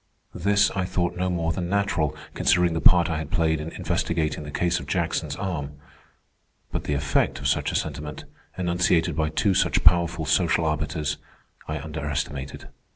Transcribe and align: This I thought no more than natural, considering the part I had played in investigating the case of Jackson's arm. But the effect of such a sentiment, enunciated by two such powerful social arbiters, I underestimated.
This 0.33 0.71
I 0.71 0.83
thought 0.85 1.15
no 1.15 1.29
more 1.29 1.51
than 1.51 1.69
natural, 1.69 2.15
considering 2.33 2.73
the 2.73 2.81
part 2.81 3.07
I 3.07 3.19
had 3.19 3.29
played 3.29 3.61
in 3.61 3.69
investigating 3.69 4.41
the 4.43 4.49
case 4.49 4.79
of 4.79 4.87
Jackson's 4.87 5.35
arm. 5.35 5.73
But 6.71 6.85
the 6.85 6.95
effect 6.95 7.37
of 7.37 7.47
such 7.47 7.71
a 7.71 7.75
sentiment, 7.75 8.25
enunciated 8.57 9.15
by 9.15 9.29
two 9.29 9.53
such 9.53 9.83
powerful 9.83 10.25
social 10.25 10.65
arbiters, 10.65 11.17
I 11.67 11.77
underestimated. 11.77 12.67